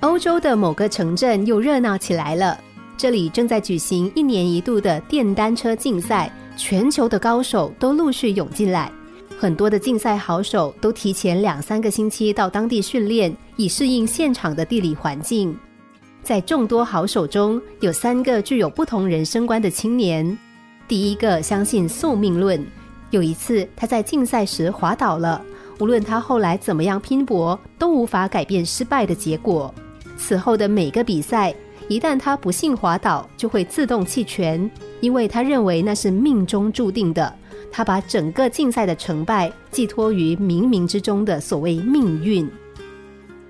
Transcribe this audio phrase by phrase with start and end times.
[0.00, 2.56] 欧洲的某个城镇又热闹起来了。
[2.96, 8.90] 这里正在举行一年一度的电单车竞赛，全球的高手都陆续涌进来。
[9.36, 15.56] 很多的竞赛好手都提前两三个星期到当地训练，以适应现场的地理环境。
[16.22, 20.36] 在众多好手中，有三个具有不同人生观的青年。
[20.86, 22.64] 第一个相信宿命论，
[23.10, 25.44] 有一次他在竞赛时滑倒了，
[25.80, 29.72] 无论他后来怎么样拼搏，都无法改变失败的结果。
[30.18, 31.54] 此后的每个比赛。
[31.88, 37.34] 一旦他不幸滑倒，就会自动弃权，因为他认为那是命中注定的。
[37.72, 42.46] 他把整个竞赛的成败寄托于冥冥之中的所谓命运。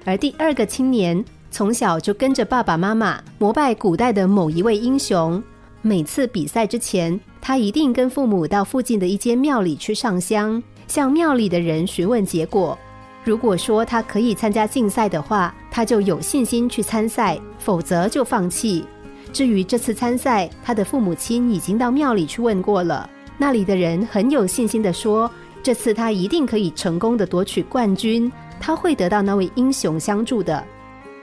[0.04, 5.42] 而第二个青年从小就跟着爸爸妈妈膜拜古代的某一位英雄，
[5.82, 12.78] 每次比赛之前，他一定跟父母到附近的一间庙里去上香，向庙里的人询问结果。
[13.24, 18.84] 如果说他可以参加竞赛的话，他就有信心去参赛；否则就放弃。
[19.32, 25.30] 至于这次参赛，他的父母亲已经到庙里去问过了，那里的人很有信心的说，
[25.62, 30.64] 这次他一定可以成功的夺取冠军，他会得到那位英雄相助的。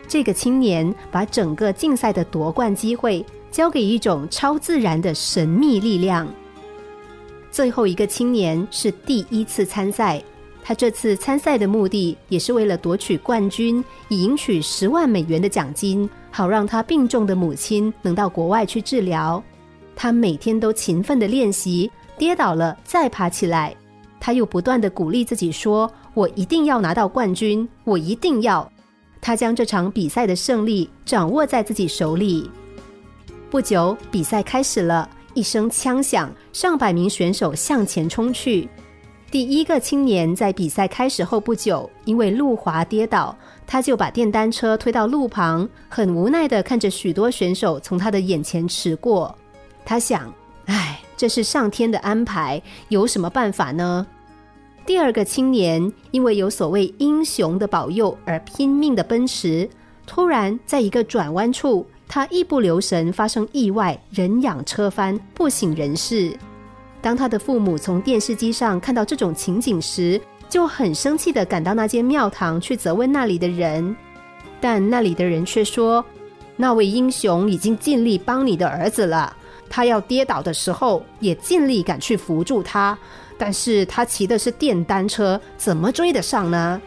[0.07, 6.25] 这个青年把整个竞赛的夺冠机会交给一种超自然的神秘力量。
[7.51, 10.23] 最后一个青年是第一次参赛。
[10.67, 19.41] 他这次参赛的目的也是为了夺取冠军，以赢取十万美元的奖金，好让他病重的母亲能到国外去治疗。
[19.95, 23.75] 他每天都勤奋的练习，跌倒了再爬起来。
[24.19, 28.67] 他又不断的鼓励自己说：“我一定要拿到冠军，我一定要。”
[29.21, 32.49] 他将这场比赛的胜利掌握在自己手里。
[33.51, 38.67] 不久，比赛开始了，一声枪响，上百名选手向前冲去。
[39.31, 43.35] 第一个青年在比赛开始后不久，因为路滑跌倒，
[43.67, 49.35] 他就把电单车推到路旁，很无奈的看着许多选手从他的眼前驰过。
[49.83, 50.33] 他想
[50.67, 54.07] ：“唉，这是上天的安排，有什么办法呢？”
[54.85, 59.67] 第二个青年因为有所谓英雄的保佑而拼命的奔驰，
[60.05, 66.37] 突然在一个转弯处，他一不留神发生意外，人仰车翻，不省人事。
[67.05, 73.95] 当他的父母从电视机上看到这种情景时，就很生气的赶到那间庙堂去责问那里的人，
[74.59, 76.03] 但那里的人却说，
[76.55, 79.37] 那位英雄已经尽力帮你的儿子了，
[79.69, 82.97] 他要跌倒的时候也尽力赶去扶住他，
[83.37, 86.81] 但是他骑的是电单车，怎么追得上呢？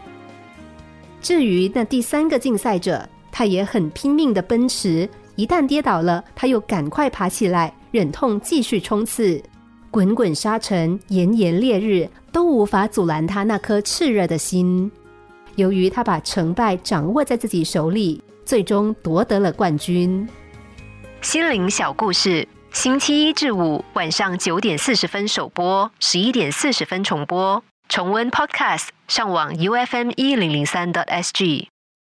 [1.23, 9.41] 至于那第三个竞赛者，他也很拼命的奔驰，一旦跌倒了，他又赶快爬起来，忍痛继续冲刺。
[9.99, 14.89] 滚滚沙尘、炎炎烈日都无法阻拦他那颗炽热的心。
[15.57, 20.29] 由于他把成败掌握在自己手里，最终夺得了冠军。
[21.21, 27.61] 心灵小故事，星期一至五晚上九点四十分首播，十一点四十分重播。
[27.89, 31.69] 重温 Podcast，上网 U F M 一零零三 t S G。